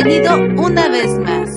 [0.00, 1.48] Bienvenido una vez más.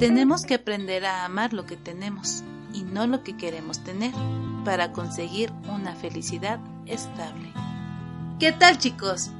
[0.00, 2.42] Tenemos que aprender a amar lo que tenemos
[2.74, 4.12] y no lo que queremos tener
[4.64, 7.52] para conseguir una felicidad estable.
[8.40, 9.30] ¿Qué tal chicos?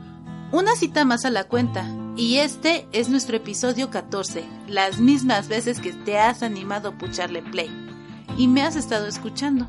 [0.52, 1.84] Una cita más a la cuenta
[2.14, 7.42] y este es nuestro episodio 14, las mismas veces que te has animado a pucharle
[7.42, 7.70] play
[8.36, 9.68] y me has estado escuchando.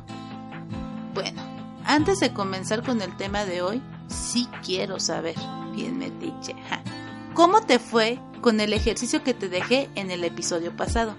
[1.12, 1.42] Bueno,
[1.84, 5.34] antes de comenzar con el tema de hoy, sí quiero saber,
[5.74, 6.84] bien metiche, ja,
[7.34, 11.16] ¿cómo te fue con el ejercicio que te dejé en el episodio pasado?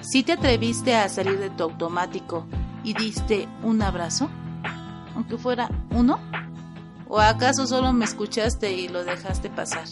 [0.00, 2.46] ¿Sí te atreviste a salir de tu automático
[2.84, 4.30] y diste un abrazo?
[5.14, 6.18] Aunque fuera uno.
[7.08, 9.86] ¿O acaso solo me escuchaste y lo dejaste pasar?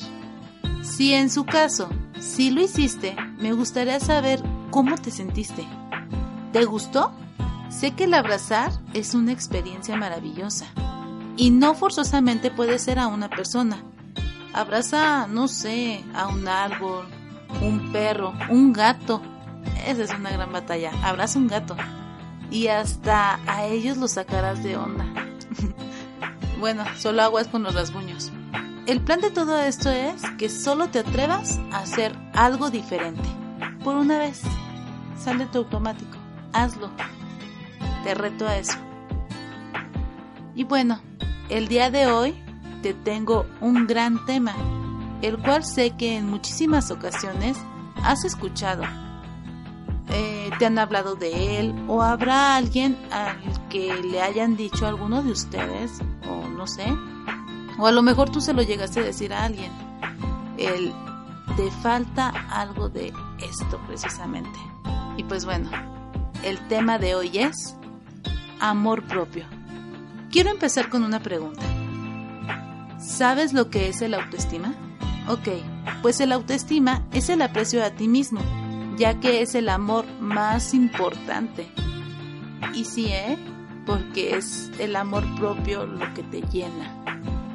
[0.82, 1.88] Si en su caso,
[2.20, 5.66] si lo hiciste, me gustaría saber cómo te sentiste.
[6.52, 7.12] ¿Te gustó?
[7.68, 10.66] Sé que el abrazar es una experiencia maravillosa
[11.36, 13.82] y no forzosamente puede ser a una persona.
[14.52, 17.06] Abraza, no sé, a un árbol,
[17.60, 19.22] un perro, un gato.
[19.86, 20.90] Esa es una gran batalla.
[21.02, 21.76] Abraza un gato.
[22.50, 25.04] Y hasta a ellos los sacarás de onda.
[26.60, 28.32] bueno, solo aguas con los rasguños.
[28.86, 33.28] El plan de todo esto es que solo te atrevas a hacer algo diferente.
[33.84, 34.40] Por una vez.
[35.18, 36.16] Sal de tu automático.
[36.54, 36.90] Hazlo.
[38.02, 38.78] Te reto a eso.
[40.54, 41.00] Y bueno,
[41.50, 42.34] el día de hoy
[42.82, 44.54] te tengo un gran tema,
[45.22, 47.56] el cual sé que en muchísimas ocasiones
[48.02, 48.84] has escuchado.
[50.10, 53.36] Eh, te han hablado de él o habrá alguien al
[53.68, 56.86] que le hayan dicho a alguno de ustedes o no sé.
[57.78, 59.70] O a lo mejor tú se lo llegaste a decir a alguien.
[60.56, 60.92] El
[61.56, 64.58] te falta algo de esto precisamente.
[65.16, 65.68] Y pues bueno,
[66.42, 67.76] el tema de hoy es
[68.60, 69.44] amor propio.
[70.30, 71.62] Quiero empezar con una pregunta.
[72.98, 74.74] ¿Sabes lo que es el autoestima?
[75.28, 75.48] Ok,
[76.02, 78.40] pues el autoestima es el aprecio a ti mismo,
[78.96, 81.68] ya que es el amor más importante.
[82.74, 83.38] Y sí, ¿eh?
[83.86, 86.92] Porque es el amor propio lo que te llena.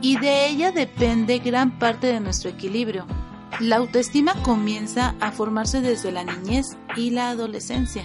[0.02, 3.06] Y de ella depende gran parte de nuestro equilibrio.
[3.60, 8.04] La autoestima comienza a formarse desde la niñez y la adolescencia.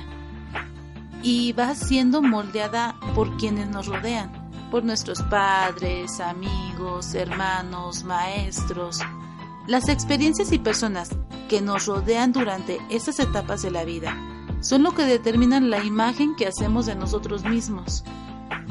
[1.23, 4.38] Y va siendo moldeada por quienes nos rodean
[4.71, 9.01] por nuestros padres, amigos, hermanos, maestros.
[9.67, 11.11] Las experiencias y personas
[11.49, 14.17] que nos rodean durante estas etapas de la vida
[14.61, 18.05] son lo que determinan la imagen que hacemos de nosotros mismos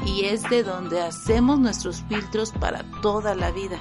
[0.06, 3.78] y es de donde hacemos nuestros filtros para toda la vida.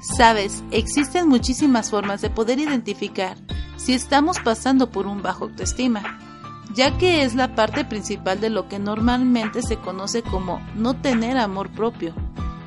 [0.00, 3.36] Sabes, existen muchísimas formas de poder identificar
[3.76, 6.18] si estamos pasando por un bajo autoestima
[6.74, 11.38] ya que es la parte principal de lo que normalmente se conoce como no tener
[11.38, 12.12] amor propio,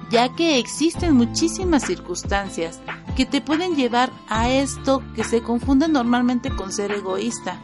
[0.10, 2.80] ya que existen muchísimas circunstancias
[3.18, 7.60] que te pueden llevar a esto que se confunde normalmente con ser egoísta,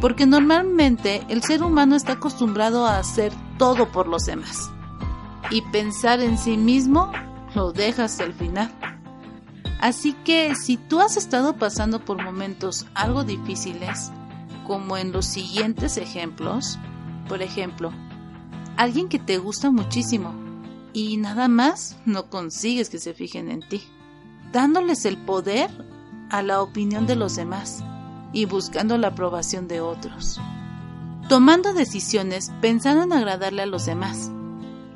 [0.00, 4.70] porque normalmente el ser humano está acostumbrado a hacer todo por los demás,
[5.50, 7.12] y pensar en sí mismo
[7.54, 8.72] lo deja hasta el final.
[9.80, 14.10] Así que si tú has estado pasando por momentos algo difíciles,
[14.66, 16.78] como en los siguientes ejemplos.
[17.28, 17.92] Por ejemplo,
[18.76, 20.34] alguien que te gusta muchísimo
[20.92, 23.82] y nada más no consigues que se fijen en ti,
[24.52, 25.70] dándoles el poder
[26.30, 27.84] a la opinión de los demás
[28.32, 30.40] y buscando la aprobación de otros.
[31.28, 34.30] Tomando decisiones pensando en agradarle a los demás,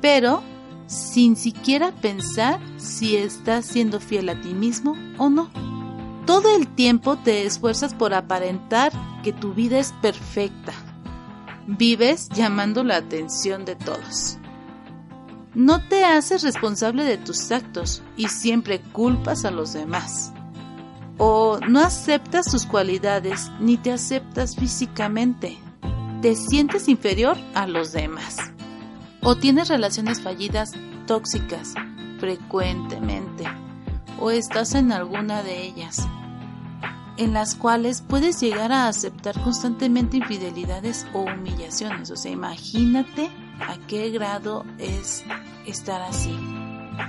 [0.01, 0.41] pero
[0.87, 5.70] sin siquiera pensar si estás siendo fiel a ti mismo o no.
[6.25, 8.91] Todo el tiempo te esfuerzas por aparentar
[9.23, 10.73] que tu vida es perfecta.
[11.65, 14.37] Vives llamando la atención de todos.
[15.55, 20.31] No te haces responsable de tus actos y siempre culpas a los demás.
[21.17, 25.57] O no aceptas tus cualidades ni te aceptas físicamente.
[26.21, 28.37] Te sientes inferior a los demás.
[29.21, 30.73] O tienes relaciones fallidas
[31.07, 31.73] tóxicas
[32.19, 33.60] frecuentemente
[34.21, 36.07] o estás en alguna de ellas.
[37.17, 42.09] en las cuales puedes llegar a aceptar constantemente infidelidades o humillaciones.
[42.09, 43.29] O sea, imagínate
[43.59, 45.23] a qué grado es
[45.67, 46.35] estar así.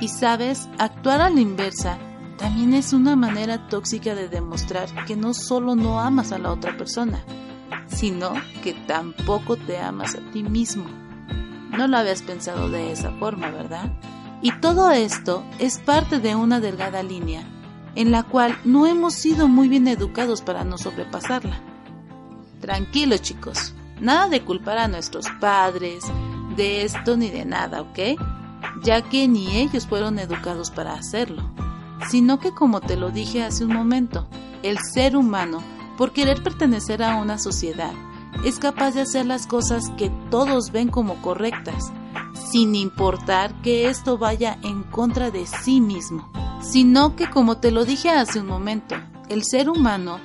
[0.00, 1.98] Y sabes, actuar a la inversa
[2.36, 6.76] también es una manera tóxica de demostrar que no solo no amas a la otra
[6.76, 7.24] persona,
[7.86, 8.32] sino
[8.62, 10.84] que tampoco te amas a ti mismo.
[11.70, 13.92] No lo habías pensado de esa forma, ¿verdad?
[14.42, 17.46] Y todo esto es parte de una delgada línea
[17.94, 21.60] en la cual no hemos sido muy bien educados para no sobrepasarla.
[22.60, 26.04] Tranquilos chicos, nada de culpar a nuestros padres
[26.56, 27.98] de esto ni de nada, ¿ok?
[28.82, 31.42] Ya que ni ellos fueron educados para hacerlo,
[32.08, 34.26] sino que como te lo dije hace un momento,
[34.62, 35.62] el ser humano,
[35.98, 37.92] por querer pertenecer a una sociedad,
[38.44, 41.92] es capaz de hacer las cosas que todos ven como correctas,
[42.50, 46.30] sin importar que esto vaya en contra de sí mismo
[46.62, 48.94] sino que como te lo dije hace un momento,
[49.28, 50.20] el ser humano,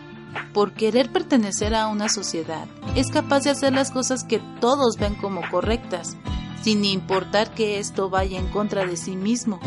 [0.54, 5.16] por querer pertenecer a una sociedad, es capaz de hacer las cosas que todos ven
[5.16, 6.16] como correctas,
[6.62, 9.60] sin importar que esto vaya en contra de sí mismo,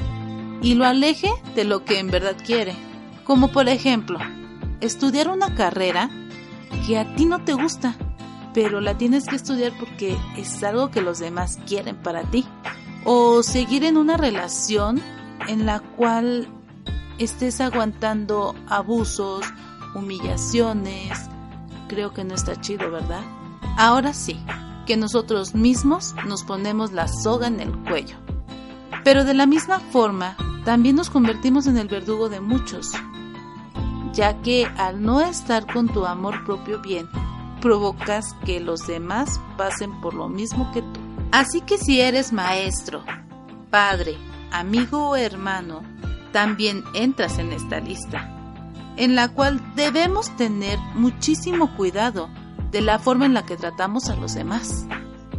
[0.63, 2.77] y lo aleje de lo que en verdad quiere,
[3.25, 4.19] como por ejemplo,
[4.81, 6.09] estudiar una carrera
[6.87, 7.97] que a ti no te gusta,
[8.53, 12.47] pero la tienes que estudiar porque es algo que los demás quieren para ti,
[13.05, 15.01] o seguir en una relación
[15.49, 16.49] en la cual
[17.19, 19.45] estés aguantando abusos,
[19.95, 21.19] humillaciones,
[21.89, 23.23] creo que no está chido, ¿verdad?
[23.77, 24.39] Ahora sí,
[24.87, 28.17] que nosotros mismos nos ponemos la soga en el cuello.
[29.05, 32.93] Pero de la misma forma, también nos convertimos en el verdugo de muchos,
[34.13, 37.09] ya que al no estar con tu amor propio bien,
[37.61, 41.01] provocas que los demás pasen por lo mismo que tú.
[41.33, 43.05] Así que si eres maestro,
[43.71, 44.17] padre,
[44.51, 45.83] amigo o hermano,
[46.33, 48.29] también entras en esta lista,
[48.97, 52.29] en la cual debemos tener muchísimo cuidado
[52.71, 54.87] de la forma en la que tratamos a los demás,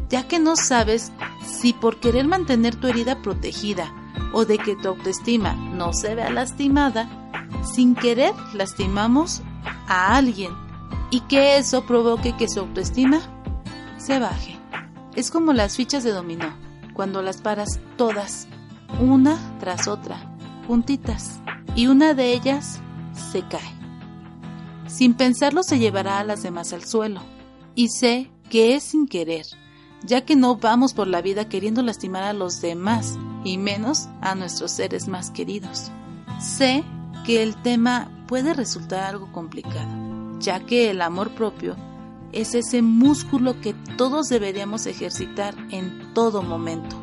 [0.10, 1.12] ya que no sabes
[1.46, 3.94] si por querer mantener tu herida protegida
[4.34, 7.10] o de que tu autoestima no se vea lastimada,
[7.74, 9.42] sin querer lastimamos
[9.88, 10.52] a alguien
[11.12, 13.22] y que eso provoque que su autoestima
[13.98, 14.58] se baje.
[15.16, 16.56] Es como las fichas de dominó,
[16.94, 18.48] cuando las paras todas,
[19.00, 20.36] una tras otra,
[20.68, 21.40] puntitas
[21.76, 22.80] y una de ellas
[23.32, 23.82] se cae.
[24.88, 27.22] Sin pensarlo se llevará a las demás al suelo.
[27.76, 29.46] Y sé que es sin querer,
[30.04, 34.36] ya que no vamos por la vida queriendo lastimar a los demás y menos a
[34.36, 35.92] nuestros seres más queridos.
[36.40, 36.84] Sé
[37.26, 39.90] que el tema puede resultar algo complicado,
[40.42, 41.76] ya que el amor propio
[42.32, 46.96] es ese músculo que todos deberíamos ejercitar en todo momento.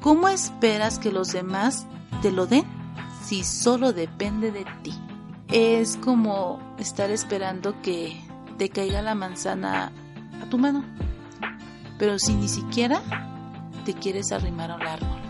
[0.00, 1.86] ¿Cómo esperas que los demás
[2.22, 2.64] te lo den?
[3.24, 4.92] si solo depende de ti.
[5.48, 8.20] Es como estar esperando que
[8.58, 9.92] te caiga la manzana
[10.42, 10.84] a tu mano,
[11.98, 13.02] pero si ni siquiera
[13.84, 15.20] te quieres arrimar al árbol.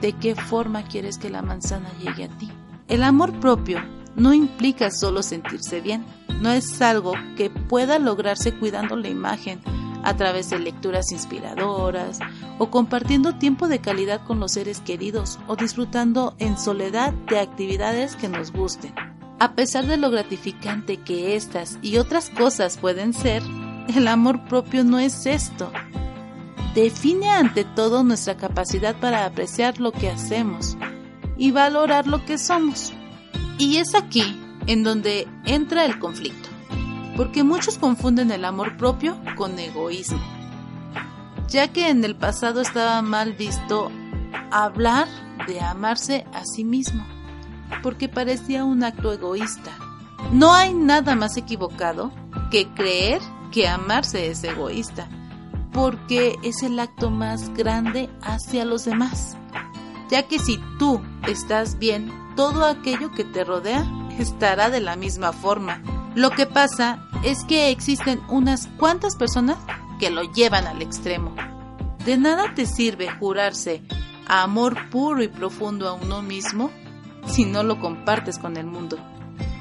[0.00, 2.50] ¿De qué forma quieres que la manzana llegue a ti?
[2.88, 3.78] El amor propio
[4.16, 6.04] no implica solo sentirse bien,
[6.40, 9.60] no es algo que pueda lograrse cuidando la imagen
[10.02, 12.18] a través de lecturas inspiradoras
[12.58, 18.16] o compartiendo tiempo de calidad con los seres queridos o disfrutando en soledad de actividades
[18.16, 18.94] que nos gusten.
[19.38, 23.42] A pesar de lo gratificante que estas y otras cosas pueden ser,
[23.94, 25.72] el amor propio no es esto.
[26.74, 30.76] Define ante todo nuestra capacidad para apreciar lo que hacemos
[31.36, 32.92] y valorar lo que somos.
[33.58, 36.52] Y es aquí en donde entra el conflicto
[37.16, 40.20] porque muchos confunden el amor propio con egoísmo,
[41.48, 43.90] ya que en el pasado estaba mal visto
[44.50, 45.08] hablar
[45.46, 47.04] de amarse a sí mismo,
[47.82, 49.70] porque parecía un acto egoísta.
[50.32, 52.12] No hay nada más equivocado
[52.50, 55.08] que creer que amarse es egoísta,
[55.72, 59.36] porque es el acto más grande hacia los demás,
[60.10, 63.84] ya que si tú estás bien, todo aquello que te rodea
[64.18, 65.80] estará de la misma forma
[66.14, 69.56] lo que pasa es que existen unas cuantas personas
[69.98, 71.34] que lo llevan al extremo.
[72.04, 73.82] De nada te sirve jurarse
[74.26, 76.70] amor puro y profundo a uno mismo
[77.26, 78.98] si no lo compartes con el mundo.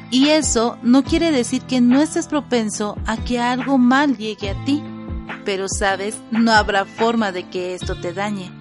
[0.09, 4.65] Y eso no quiere decir que no estés propenso a que algo mal llegue a
[4.65, 4.83] ti,
[5.45, 8.51] pero sabes, no habrá forma de que esto te dañe,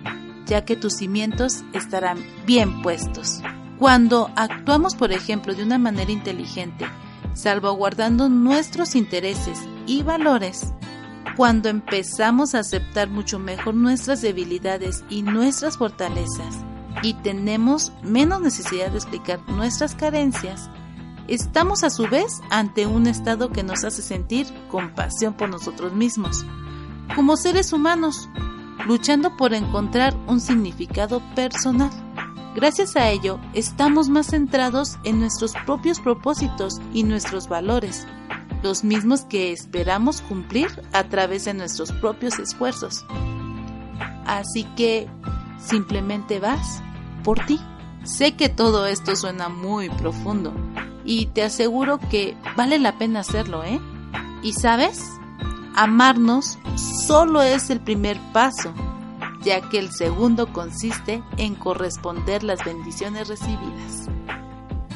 [0.46, 3.42] ya que tus cimientos estarán bien puestos.
[3.80, 6.84] Cuando actuamos, por ejemplo, de una manera inteligente,
[7.32, 10.74] salvaguardando nuestros intereses y valores,
[11.34, 16.58] cuando empezamos a aceptar mucho mejor nuestras debilidades y nuestras fortalezas
[17.02, 20.68] y tenemos menos necesidad de explicar nuestras carencias,
[21.26, 26.44] estamos a su vez ante un estado que nos hace sentir compasión por nosotros mismos,
[27.16, 28.28] como seres humanos,
[28.86, 32.09] luchando por encontrar un significado personal.
[32.54, 38.08] Gracias a ello, estamos más centrados en nuestros propios propósitos y nuestros valores,
[38.64, 43.06] los mismos que esperamos cumplir a través de nuestros propios esfuerzos.
[44.26, 45.08] Así que
[45.58, 46.82] simplemente vas
[47.22, 47.60] por ti.
[48.02, 50.52] Sé que todo esto suena muy profundo
[51.04, 53.80] y te aseguro que vale la pena hacerlo, ¿eh?
[54.42, 55.04] Y sabes,
[55.76, 56.58] amarnos
[57.06, 58.74] solo es el primer paso
[59.42, 64.08] ya que el segundo consiste en corresponder las bendiciones recibidas.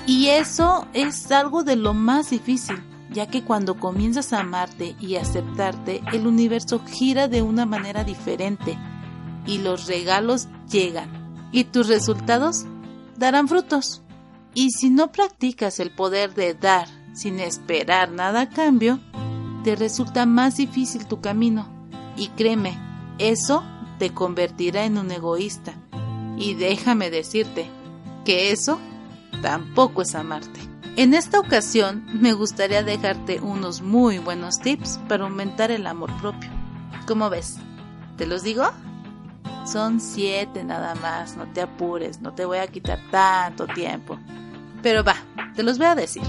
[0.06, 5.16] Y eso es algo de lo más difícil, ya que cuando comienzas a amarte y
[5.16, 8.78] aceptarte, el universo gira de una manera diferente
[9.46, 12.66] y los regalos llegan y tus resultados
[13.16, 14.02] darán frutos.
[14.54, 19.00] Y si no practicas el poder de dar sin esperar nada a cambio,
[19.62, 21.68] te resulta más difícil tu camino.
[22.16, 22.78] Y créeme,
[23.18, 23.64] eso
[24.04, 25.72] te convertirá en un egoísta.
[26.36, 27.70] Y déjame decirte
[28.26, 28.78] que eso
[29.40, 30.60] tampoco es amarte.
[30.96, 36.50] En esta ocasión me gustaría dejarte unos muy buenos tips para aumentar el amor propio.
[37.06, 37.56] ¿Cómo ves?
[38.18, 38.64] ¿Te los digo?
[39.64, 44.18] Son siete nada más, no te apures, no te voy a quitar tanto tiempo.
[44.82, 45.16] Pero va,
[45.56, 46.24] te los voy a decir.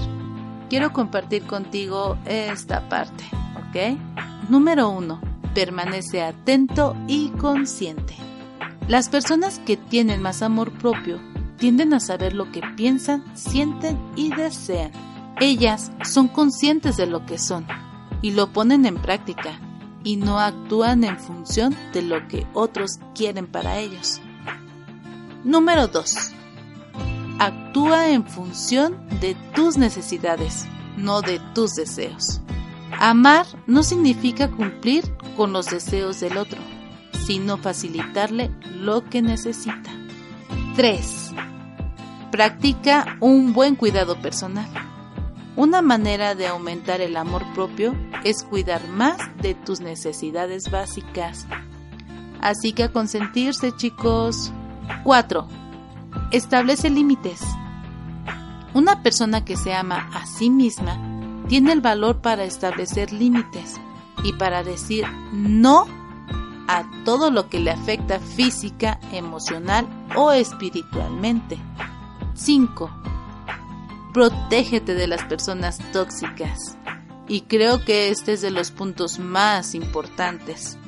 [0.70, 3.24] Quiero compartir contigo esta parte,
[3.68, 4.48] ¿ok?
[4.48, 5.20] Número uno,
[5.56, 8.14] permanece atento y consciente.
[8.88, 11.18] Las personas que tienen más amor propio
[11.56, 14.92] tienden a saber lo que piensan, sienten y desean.
[15.40, 17.66] Ellas son conscientes de lo que son
[18.20, 19.58] y lo ponen en práctica
[20.04, 24.20] y no actúan en función de lo que otros quieren para ellos.
[25.42, 26.32] Número 2.
[27.38, 30.66] Actúa en función de tus necesidades,
[30.98, 32.42] no de tus deseos.
[32.98, 35.04] Amar no significa cumplir
[35.36, 36.58] con los deseos del otro,
[37.26, 39.90] sino facilitarle lo que necesita.
[40.76, 41.32] 3.
[42.30, 44.68] Practica un buen cuidado personal.
[45.54, 51.46] Una manera de aumentar el amor propio es cuidar más de tus necesidades básicas.
[52.40, 54.52] Así que a consentirse, chicos.
[55.04, 55.48] 4.
[56.32, 57.40] Establece límites.
[58.74, 60.98] Una persona que se ama a sí misma
[61.48, 63.80] tiene el valor para establecer límites
[64.22, 65.86] y para decir no
[66.68, 71.58] a todo lo que le afecta física, emocional o espiritualmente.
[72.34, 72.90] 5.
[74.12, 76.76] Protégete de las personas tóxicas.
[77.28, 80.78] Y creo que este es de los puntos más importantes.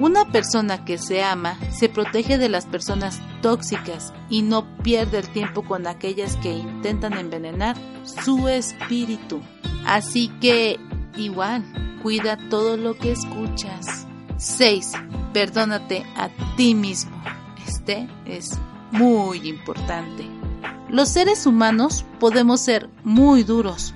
[0.00, 5.28] Una persona que se ama se protege de las personas tóxicas y no pierde el
[5.28, 9.40] tiempo con aquellas que intentan envenenar su espíritu.
[9.84, 10.78] Así que,
[11.18, 11.64] igual,
[12.02, 14.06] cuida todo lo que escuchas.
[14.38, 14.92] 6.
[15.32, 17.10] Perdónate a ti mismo.
[17.66, 18.58] Este es
[18.92, 20.26] muy importante.
[20.88, 23.94] Los seres humanos podemos ser muy duros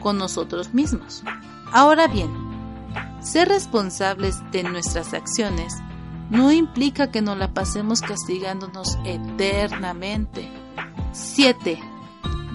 [0.00, 1.22] con nosotros mismos.
[1.72, 2.30] Ahora bien,
[3.20, 5.74] ser responsables de nuestras acciones
[6.30, 10.50] no implica que nos la pasemos castigándonos eternamente.
[11.12, 11.78] 7.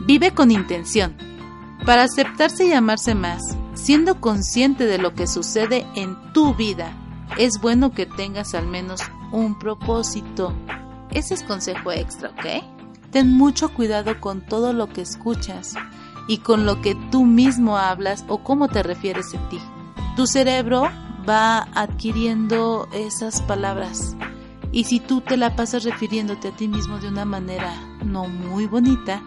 [0.06, 1.16] Vive con intención.
[1.86, 3.42] Para aceptarse y amarse más,
[3.80, 6.92] siendo consciente de lo que sucede en tu vida,
[7.38, 10.54] es bueno que tengas al menos un propósito.
[11.12, 12.64] Ese es consejo extra, ¿ok?
[13.12, 15.74] Ten mucho cuidado con todo lo que escuchas
[16.28, 19.60] y con lo que tú mismo hablas o cómo te refieres a ti.
[20.16, 20.84] Tu cerebro
[21.28, 24.16] va adquiriendo esas palabras
[24.72, 28.68] y si tú te la pasas refiriéndote a ti mismo de una manera no muy
[28.68, 29.24] bonita,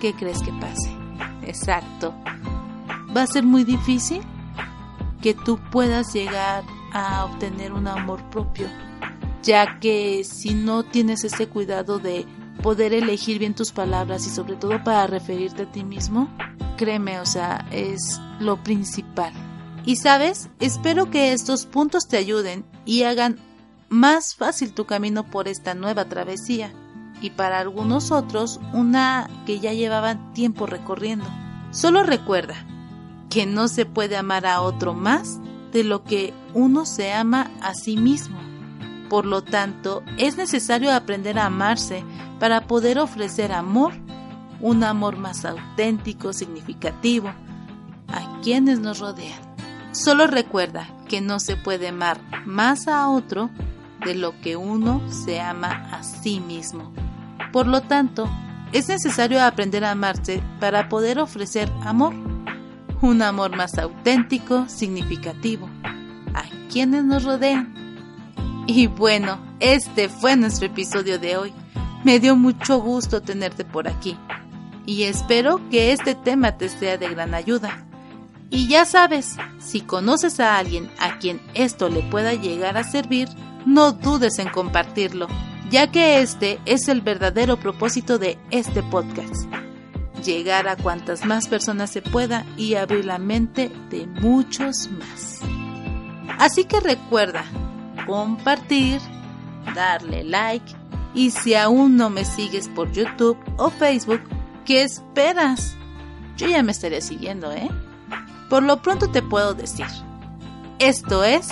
[0.00, 0.94] ¿qué crees que pase?
[1.46, 2.14] Exacto.
[3.16, 4.22] Va a ser muy difícil
[5.20, 8.68] que tú puedas llegar a obtener un amor propio,
[9.42, 12.26] ya que si no tienes ese cuidado de
[12.62, 16.28] poder elegir bien tus palabras y sobre todo para referirte a ti mismo,
[16.76, 19.32] créeme, o sea, es lo principal.
[19.84, 23.38] Y sabes, espero que estos puntos te ayuden y hagan
[23.88, 26.72] más fácil tu camino por esta nueva travesía
[27.20, 31.26] y para algunos otros una que ya llevaban tiempo recorriendo.
[31.72, 32.66] Solo recuerda
[33.32, 35.40] que no se puede amar a otro más
[35.72, 38.38] de lo que uno se ama a sí mismo.
[39.08, 42.04] Por lo tanto, es necesario aprender a amarse
[42.38, 43.94] para poder ofrecer amor,
[44.60, 47.32] un amor más auténtico, significativo,
[48.08, 49.40] a quienes nos rodean.
[49.92, 53.48] Solo recuerda que no se puede amar más a otro
[54.04, 56.92] de lo que uno se ama a sí mismo.
[57.50, 58.28] Por lo tanto,
[58.72, 62.31] es necesario aprender a amarse para poder ofrecer amor,
[63.02, 65.68] un amor más auténtico, significativo,
[66.34, 67.74] a quienes nos rodean.
[68.66, 71.52] Y bueno, este fue nuestro episodio de hoy.
[72.04, 74.16] Me dio mucho gusto tenerte por aquí
[74.86, 77.84] y espero que este tema te sea de gran ayuda.
[78.50, 83.28] Y ya sabes, si conoces a alguien a quien esto le pueda llegar a servir,
[83.64, 85.26] no dudes en compartirlo,
[85.70, 89.46] ya que este es el verdadero propósito de este podcast.
[90.24, 95.40] Llegar a cuantas más personas se pueda y abrir la mente de muchos más.
[96.38, 97.44] Así que recuerda
[98.06, 99.00] compartir,
[99.74, 100.74] darle like
[101.14, 104.22] y si aún no me sigues por YouTube o Facebook,
[104.64, 105.76] ¿qué esperas?
[106.36, 107.68] Yo ya me estaré siguiendo, ¿eh?
[108.48, 109.86] Por lo pronto te puedo decir,
[110.78, 111.48] esto es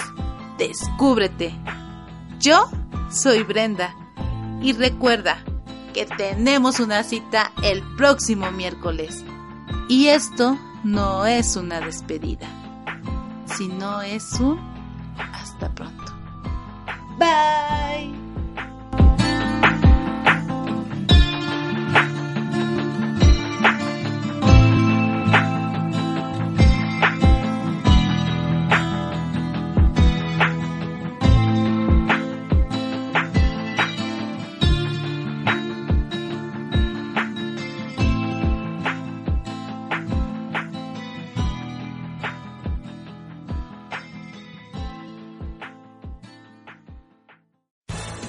[0.60, 1.54] Descúbrete.
[2.38, 2.68] Yo
[3.10, 3.94] soy Brenda
[4.60, 5.42] y recuerda
[5.92, 9.24] que tenemos una cita el próximo miércoles.
[9.88, 12.48] Y esto no es una despedida,
[13.44, 14.58] sino es un
[15.32, 16.12] hasta pronto.
[17.18, 17.79] Bye.